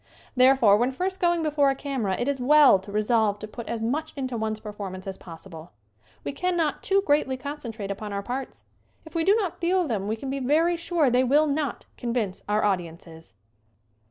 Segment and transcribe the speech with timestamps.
[0.35, 3.83] Therefore, when first going before a camera it is well to resolve to put as
[3.83, 5.73] much into one's performance as possible.
[6.23, 8.63] We cannot too greatly concentrate upon our parts.
[9.05, 12.41] If we do not feel them we can be very sure they will not convince
[12.49, 13.35] our audiences.